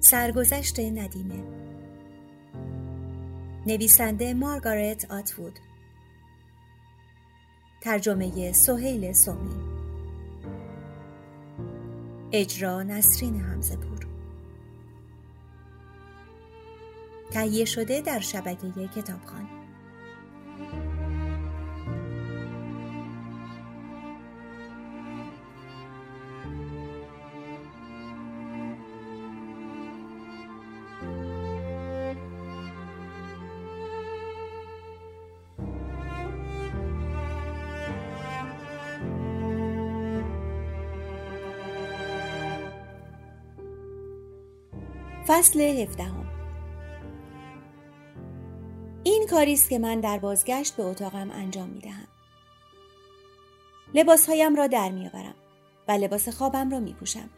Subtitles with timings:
[0.00, 1.42] سرگذشت ندیمه.
[3.66, 5.58] نویسنده مارگارت آتوود.
[7.80, 9.76] ترجمه سهیل سومی.
[12.32, 14.06] اجرا نسرین همزه پور
[17.30, 19.55] تهیه شده در شبکه کتابخانه.
[45.26, 46.26] فصل هفدهم
[49.04, 52.06] این کاری است که من در بازگشت به اتاقم انجام می دهم.
[53.94, 55.34] لباسهایم را در می آورم
[55.88, 57.30] و لباس خوابم را می پوشم.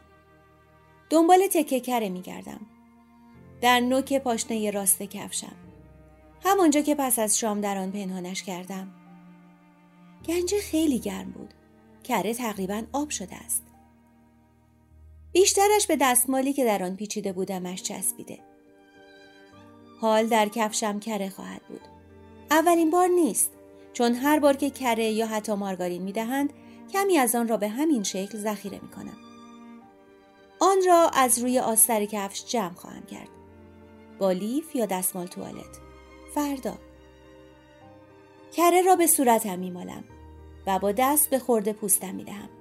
[1.11, 2.61] دنبال تکه کره می گردم.
[3.61, 5.57] در نوک پاشنه راست کفشم.
[6.45, 8.95] همانجا که پس از شام در آن پنهانش کردم.
[10.27, 11.55] گنجه خیلی گرم بود.
[12.05, 13.68] کره تقریبا آب شده است.
[15.39, 18.39] بیشترش به دستمالی که در آن پیچیده بودمش چسبیده.
[20.01, 21.81] حال در کفشم کره خواهد بود.
[22.51, 23.53] اولین بار نیست
[23.93, 26.53] چون هر بار که کره یا حتی مارگارین می دهند
[26.93, 29.17] کمی از آن را به همین شکل ذخیره می کنم.
[30.61, 33.29] آن را از روی آستر کفش جمع خواهم کرد.
[34.19, 35.79] با لیف یا دستمال توالت.
[36.35, 36.79] فردا.
[38.57, 40.05] کره را به صورتم می مالم
[40.67, 42.58] و با دست به خورده پوستم می دهم.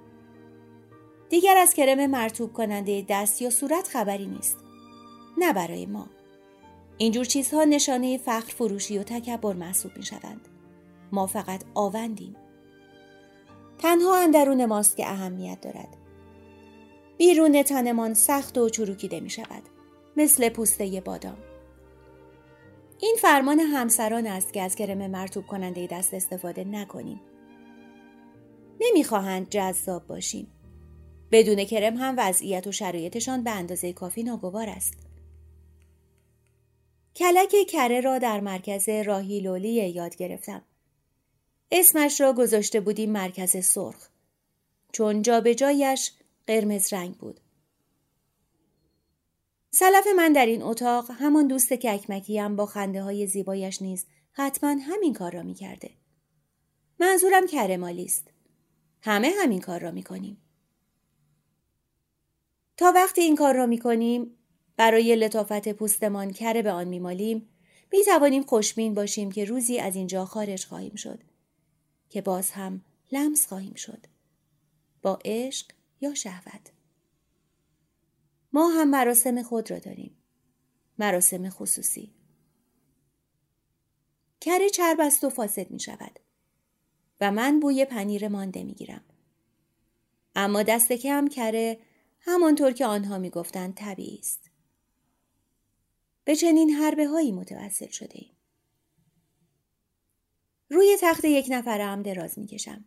[1.30, 4.58] دیگر از کرم مرتوب کننده دست یا صورت خبری نیست.
[5.38, 6.08] نه برای ما.
[6.98, 10.48] اینجور چیزها نشانه فخر فروشی و تکبر محسوب می شوند.
[11.12, 12.36] ما فقط آوندیم.
[13.80, 15.98] تنها اندرون ماست که اهمیت دارد.
[17.18, 19.64] بیرون تنمان سخت و چروکیده می شود.
[20.18, 21.38] مثل پوسته بادام.
[23.00, 27.22] این فرمان همسران است که از کرم مرتوب کننده دست استفاده نکنیم.
[28.82, 30.52] نمی‌خواهند جذاب باشیم.
[31.32, 34.94] بدون کرم هم وضعیت و شرایطشان به اندازه کافی ناگوار است.
[37.16, 40.62] کلک کره را در مرکز راحیل و لیه یاد گرفتم.
[41.72, 44.10] اسمش را گذاشته بودیم مرکز سرخ.
[44.92, 46.12] چون جا به جایش
[46.48, 47.40] قرمز رنگ بود.
[49.72, 55.14] سلف من در این اتاق همان دوست ککمکیم با خنده های زیبایش نیز حتما همین
[55.14, 55.90] کار را می کرده.
[57.00, 58.28] منظورم کرمالی است.
[59.02, 60.38] همه همین کار را می کنیم.
[62.78, 64.38] تا وقتی این کار را می کنیم
[64.78, 67.50] برای لطافت پوستمان کره به آن میمالیم
[67.92, 71.20] می توانیم خوشبین باشیم که روزی از اینجا خارج خواهیم شد
[72.10, 74.06] که باز هم لمس خواهیم شد.
[75.02, 75.68] با عشق
[76.02, 76.72] یا شهوت.
[78.54, 80.18] ما هم مراسم خود را داریم.
[81.00, 82.14] مراسم خصوصی.
[84.42, 86.20] کره چرب است و فاسد می شود
[87.22, 89.04] و من بوی پنیر مانده می گیرم.
[90.36, 91.80] اما دست کم کره
[92.20, 94.50] همانطور که آنها می‌گفتند طبیعی است.
[96.24, 98.32] به چنین حربه هایی متوسل شده ایم.
[100.70, 102.86] روی تخت یک نفره هم دراز می‌کشم.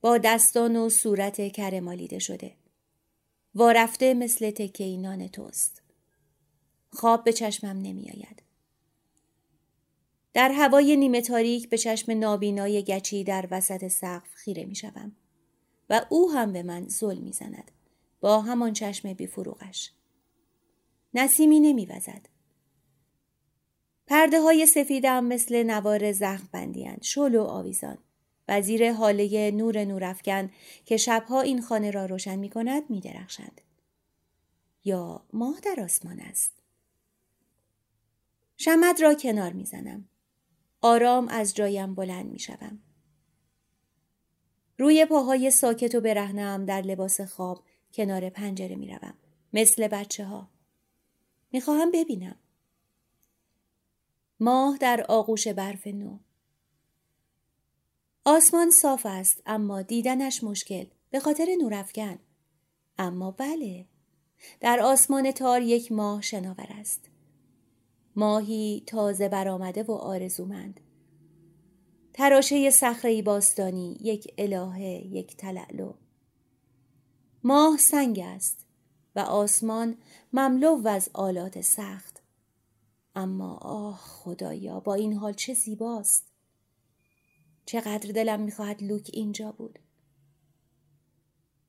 [0.00, 2.56] با دستان و صورت کرمالیده شده.
[3.54, 5.82] وارفته مثل تکه نان توست.
[6.90, 8.42] خواب به چشمم نمیآید.
[10.32, 15.12] در هوای نیمه تاریک به چشم نابینای گچی در وسط سقف خیره می شوم.
[15.90, 17.70] و او هم به من ظلم می زند.
[18.26, 19.92] با همان چشم بیفروغش.
[21.14, 22.28] نسیمی نمیوزد.
[24.06, 27.02] پرده های سفیدم مثل نوار زخم بندیند.
[27.02, 27.98] شل و آویزان.
[28.48, 30.50] وزیر حاله نور نورافکن
[30.84, 33.60] که شبها این خانه را روشن می کند می درخشند.
[34.84, 36.62] یا ماه در آسمان است.
[38.56, 40.08] شمد را کنار می زنم.
[40.80, 42.78] آرام از جایم بلند می شدم.
[44.78, 47.64] روی پاهای ساکت و برهنم در لباس خواب
[47.96, 49.14] کنار پنجره می روم.
[49.52, 50.48] مثل بچه ها.
[51.52, 52.36] می خواهم ببینم.
[54.40, 56.18] ماه در آغوش برف نو.
[58.24, 62.18] آسمان صاف است اما دیدنش مشکل به خاطر نورافکن.
[62.98, 63.86] اما بله
[64.60, 67.10] در آسمان تار یک ماه شناور است.
[68.16, 70.80] ماهی تازه برآمده و آرزومند.
[72.12, 75.92] تراشه صخره باستانی یک الهه یک تلعلو
[77.46, 78.66] ماه سنگ است
[79.16, 79.96] و آسمان
[80.32, 82.22] مملو از آلات سخت
[83.14, 86.32] اما آه خدایا با این حال چه زیباست
[87.66, 89.78] چقدر دلم می‌خواهد لوک اینجا بود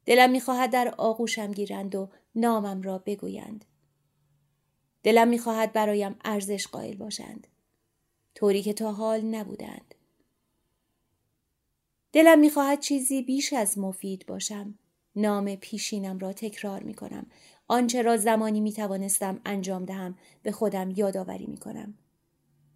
[0.06, 3.66] دلم می‌خواهد در آغوشم گیرند و نامم را بگویند
[5.04, 7.48] دلم می‌خواهد برایم ارزش قائل باشند.
[8.36, 9.96] طوری که تا حال نبودند.
[12.12, 14.80] دلم می‌خواهد چیزی بیش از مفید باشم.
[15.18, 17.26] نام پیشینم را تکرار می کنم.
[17.68, 21.94] آنچه را زمانی می توانستم انجام دهم به خودم یادآوری می کنم.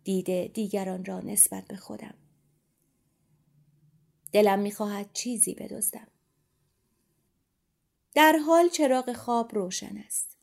[0.04, 2.14] دیده دیگران را نسبت به خودم.
[4.32, 6.08] دلم می‌خواهد چیزی بدزدم.
[8.14, 10.38] در حال چراغ خواب روشن است.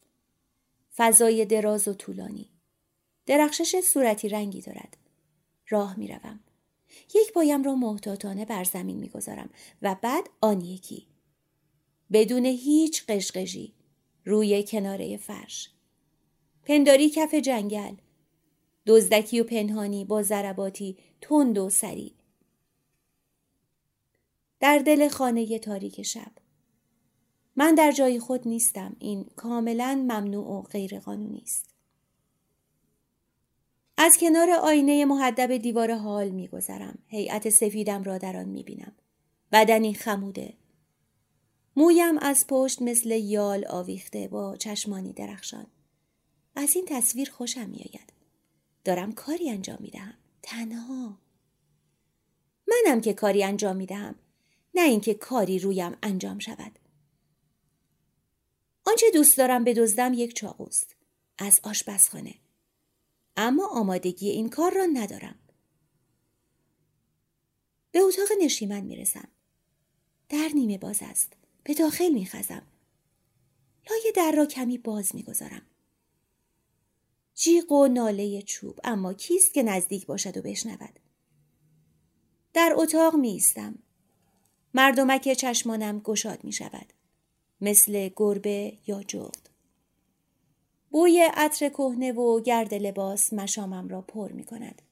[0.97, 2.51] فضای دراز و طولانی.
[3.27, 4.97] درخشش صورتی رنگی دارد.
[5.69, 6.41] راه می روم.
[7.15, 9.51] یک پایم را محتاطانه بر زمین می گذارم
[9.83, 11.08] و بعد آن یکی.
[12.13, 13.75] بدون هیچ قشقشی
[14.25, 15.71] روی کناره فرش.
[16.65, 17.95] پنداری کف جنگل.
[18.87, 22.13] دزدکی و پنهانی با ضرباتی تند و سریع.
[24.61, 26.33] در دل خانه تاریک شب.
[27.57, 28.97] من در جای خود نیستم.
[28.99, 31.75] این کاملا ممنوع و غیرقانونی است.
[33.97, 36.99] از کنار آینه محدب دیوار حال میگذرم.
[37.07, 38.93] هیئت سفیدم را در آن می‌بینم.
[39.53, 40.55] بدنی خموده.
[41.79, 45.67] مویم از پشت مثل یال آویخته با چشمانی درخشان.
[46.57, 48.13] از این تصویر خوشم میآید.
[48.85, 50.15] دارم کاری انجام می‌دهم.
[50.43, 51.19] تنها.
[52.69, 54.15] منم که کاری انجام می‌دهم.
[54.75, 56.79] نه اینکه کاری رویم انجام شود.
[58.87, 60.97] آنچه دوست دارم بدزدم یک چاقوست
[61.39, 62.35] از آشپزخانه.
[63.37, 65.39] اما آمادگی این کار را ندارم.
[67.93, 69.29] به اتاق نشیمن می‌رسم.
[70.29, 71.38] در نیمه باز است.
[71.69, 72.63] به داخل میخزم.
[73.91, 75.63] لای در را کمی باز می‌گذارم.
[77.35, 81.01] جیغ و ناله چوب اما کیست که نزدیک باشد و بشنود.
[82.53, 83.79] در اتاق میستم.
[84.75, 86.93] مردمک چشمانم گشاد می شود.
[87.61, 89.51] مثل گربه یا جغد.
[90.91, 94.83] بوی عطر کهنه و گرد لباس مشامم را پر می کند.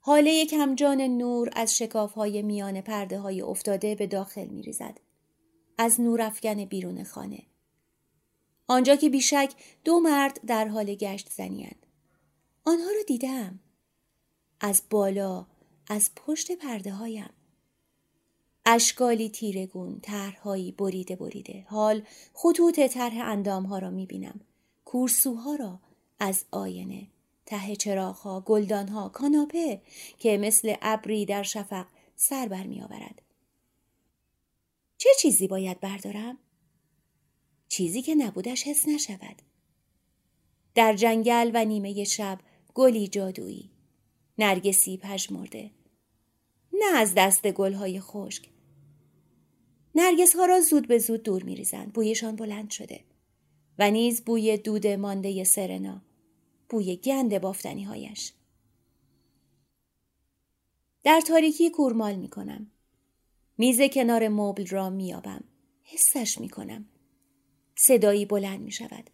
[0.00, 5.00] حاله کمجان نور از شکاف های میان پرده های افتاده به داخل می ریزد.
[5.78, 7.42] از نور افگن بیرون خانه.
[8.66, 9.52] آنجا که بیشک
[9.84, 11.86] دو مرد در حال گشت زنیند.
[12.64, 13.60] آنها را دیدم.
[14.60, 15.46] از بالا،
[15.88, 17.30] از پشت پرده هایم.
[18.66, 21.66] اشکالی تیرگون، طرحهایی بریده بریده.
[21.68, 24.40] حال خطوط طرح اندامها را می‌بینم.
[24.84, 25.80] کورسوها را
[26.18, 27.06] از آینه.
[27.46, 29.82] ته چراغها، گلدانها، کاناپه
[30.18, 31.86] که مثل ابری در شفق
[32.16, 33.22] سر بر می آورد.
[35.04, 36.38] چه چیزی باید بردارم؟
[37.68, 39.42] چیزی که نبودش حس نشود.
[40.74, 42.40] در جنگل و نیمه شب
[42.74, 43.70] گلی جادویی.
[44.38, 45.70] نرگسی پژمرده.
[46.72, 48.48] نه از دست گلهای خشک.
[49.94, 51.92] نرگس ها را زود به زود دور می ریزند.
[51.92, 53.04] بویشان بلند شده.
[53.78, 56.02] و نیز بوی دود مانده سرنا.
[56.68, 58.32] بوی گند بافتنی هایش.
[61.02, 62.70] در تاریکی کورمال می کنم.
[63.58, 65.44] میز کنار مبل را میابم.
[65.82, 66.84] حسش می کنم.
[67.76, 69.10] صدایی بلند می شود.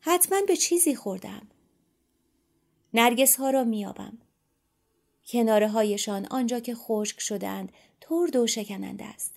[0.00, 1.48] حتما به چیزی خوردم.
[2.94, 4.18] نرگس ها را میابم.
[5.26, 9.36] کناره هایشان آنجا که خشک شدند ترد و شکننده است.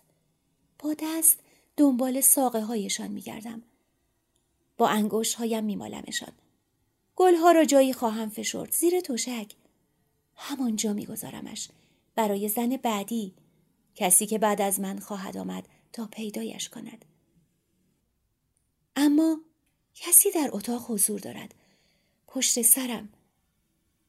[0.79, 1.39] با دست
[1.77, 3.63] دنبال ساقه هایشان می گردم.
[4.77, 6.31] با انگوش هایم می مالمشان.
[7.15, 9.51] گلها را جایی خواهم فشرد زیر توشک.
[10.35, 11.69] همانجا می گذارمش.
[12.15, 13.33] برای زن بعدی
[13.95, 17.05] کسی که بعد از من خواهد آمد تا پیدایش کند.
[18.95, 19.41] اما
[19.95, 21.55] کسی در اتاق حضور دارد.
[22.27, 23.09] پشت سرم.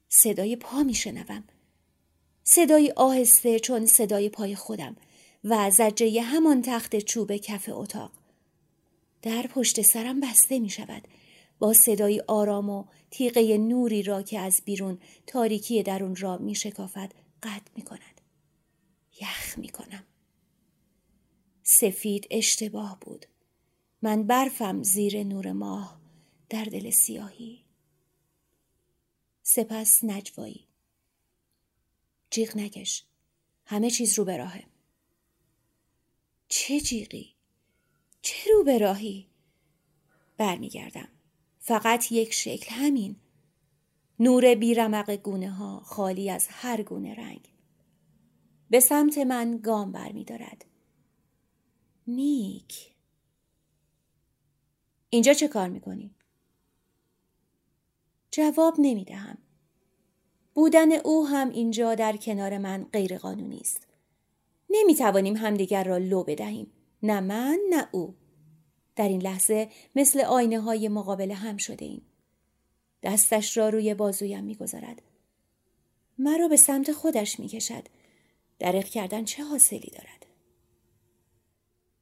[0.09, 1.45] صدای پا می شنوم.
[2.45, 4.97] صدای آهسته چون صدای پای خودم.
[5.45, 8.13] و زجه همان تخت چوب کف اتاق.
[9.23, 11.09] در پشت سرم بسته می شود.
[11.59, 17.15] با صدای آرام و تیغه نوری را که از بیرون تاریکی درون را می شکافد
[17.43, 18.12] قطع می کند.
[19.23, 20.05] یخ می کنم.
[21.63, 23.27] سفید اشتباه بود.
[24.03, 26.01] من برفم زیر نور ماه
[26.49, 27.65] در دل سیاهی.
[29.43, 30.69] سپس نجوایی.
[32.31, 33.05] جیغ نکش.
[33.65, 34.65] همه چیز رو به راهه.
[36.49, 37.35] چه جیغی؟
[38.23, 39.29] چه رو به راهی؟
[40.37, 41.09] برمیگردم.
[41.59, 43.17] فقط یک شکل همین.
[44.19, 47.52] نور بیرمق گونه ها خالی از هر گونه رنگ.
[48.73, 50.65] به سمت من گام برمیدارد.
[52.07, 52.93] نیک.
[55.11, 56.15] اینجا چه کار می‌کنی؟
[58.31, 59.39] جواب نمی‌دهم.
[60.55, 63.87] بودن او هم اینجا در کنار من غیرقانونی است.
[64.71, 66.73] نمی توانیم همدیگر را لو بدهیم.
[67.03, 68.15] نه من نه او.
[68.97, 72.07] در این لحظه مثل آینه های مقابل هم شده ایم.
[73.03, 75.03] دستش را روی بازویم می‌گذارد
[76.19, 77.83] مرا به سمت خودش می‌کشد
[78.59, 80.27] درق کردن چه حاصلی دارد؟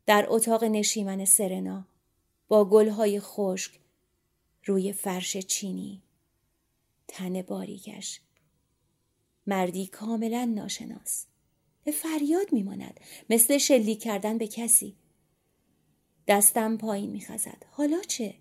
[0.06, 1.86] در اتاق نشیمن سرنا
[2.48, 3.80] با گلهای خشک
[4.64, 6.02] روی فرش چینی
[7.08, 8.20] تن باریکش
[9.46, 11.26] مردی کاملا ناشناس.
[11.84, 13.00] به فریاد میماند.
[13.30, 14.96] مثل شلیک کردن به کسی.
[16.28, 17.64] دستم پایین میخزد.
[17.70, 18.34] حالا چه؟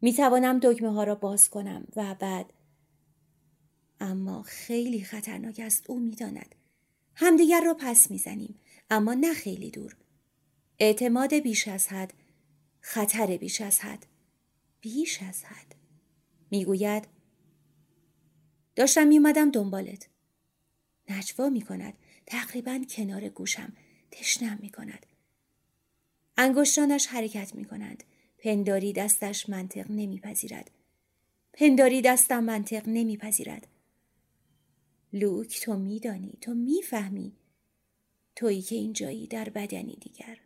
[0.00, 2.52] می‌توانم دکمه ها را باز کنم و بعد
[4.00, 6.54] اما خیلی خطرناک است او می‌داند.
[7.14, 8.54] همدیگر را پس می‌زنیم
[8.90, 9.96] اما نه خیلی دور.
[10.78, 12.14] اعتماد بیش از حد
[12.80, 14.06] خطر بیش از حد.
[14.80, 15.74] بیش از حد.
[16.50, 17.08] می‌گوید
[18.76, 20.08] داشتم میومدم دنبالت.
[21.08, 21.94] نجوا می‌کند
[22.26, 23.72] تقریبا کنار گوشم
[24.10, 25.06] تشنم می‌کند.
[26.36, 28.04] انگشتانش حرکت می‌کنند.
[28.38, 30.70] پنداری دستش منطق نمیپذیرد.
[31.52, 33.66] پنداری دستم منطق نمیپذیرد.
[35.12, 37.36] لوک تو میدانی تو می‌فهمی
[38.36, 40.38] تویی که اینجایی در بدنی دیگر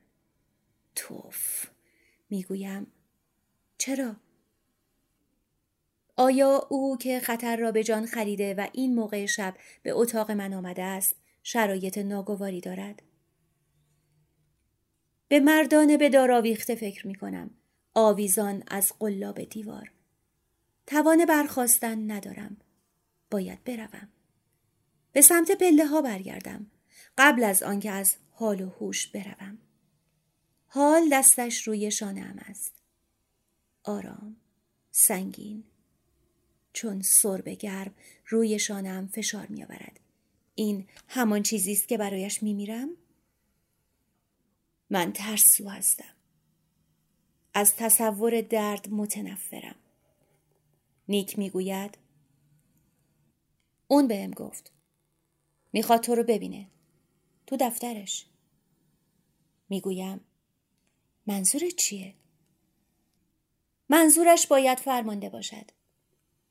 [0.95, 1.66] توف
[2.31, 2.87] می‌گویم
[3.78, 4.16] چرا
[6.16, 10.54] آیا او که خطر را به جان خریده و این موقع شب به اتاق من
[10.54, 13.02] آمده است شرایط ناگواری دارد
[15.28, 17.50] به مردانه به داراویخته فکر می کنم.
[17.95, 19.92] آویزان از قلاب دیوار.
[20.87, 22.57] توان برخواستن ندارم.
[23.31, 24.09] باید بروم.
[25.12, 26.66] به سمت پله ها برگردم.
[27.19, 29.59] قبل از آنکه از حال و هوش بروم.
[30.66, 32.73] حال دستش روی شانه است.
[33.85, 34.37] آرام.
[34.90, 35.64] سنگین.
[36.73, 37.95] چون سرب گرم
[38.28, 40.00] روی شانم فشار می آورد.
[40.54, 42.88] این همان چیزی است که برایش می میرم؟
[44.90, 46.14] من ترسو هستم.
[47.54, 49.76] از تصور درد متنفرم.
[51.09, 51.99] نیک می‌گوید
[53.88, 54.73] اون بهم گفت
[55.73, 56.69] می‌خواد تو رو ببینه.
[57.47, 58.26] تو دفترش.
[59.69, 60.21] می‌گویم
[61.26, 62.14] منظور چیه؟
[63.88, 65.71] منظورش باید فرمانده باشد.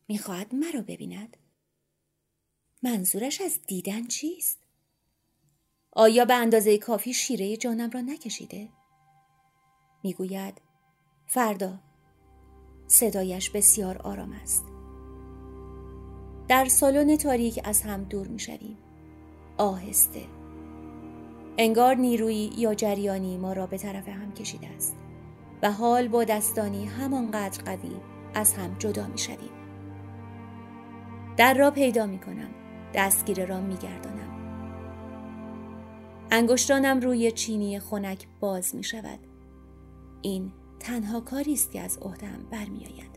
[0.08, 1.38] می‌خواهد مرا ببیند.
[2.84, 4.60] منظورش از دیدن چیست؟
[5.92, 8.70] آیا به اندازه کافی شیره جانم را نکشیده؟
[10.04, 10.62] می‌گوید
[11.28, 11.80] فردا.
[12.88, 14.63] صدایش بسیار آرام است.
[16.48, 18.78] در سالن تاریک از هم دور می‌شویم.
[19.62, 20.22] آهسته.
[21.58, 24.96] انگار نیرویی یا جریانی ما را به طرف هم کشیده است
[25.62, 27.91] و حال با دستانی همانقدر قوی
[28.34, 29.50] از هم جدا می‌شویم
[31.38, 32.50] در را پیدا می کنم
[32.94, 34.32] دستگیره را می گردانم.
[36.32, 39.20] انگشتانم روی چینی خنک باز می شود.
[40.22, 43.11] این تنها کاری است که از عهدهام برمیآید.